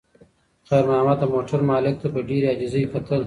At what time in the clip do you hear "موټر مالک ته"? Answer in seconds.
1.33-2.07